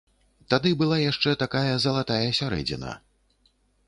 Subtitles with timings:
[0.51, 2.95] Тады была яшчэ такая залатая сярэдзіна.